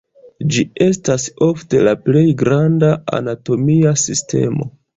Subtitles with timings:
[0.53, 4.71] Ĝi estas ofte la plej granda anatomia sistemo.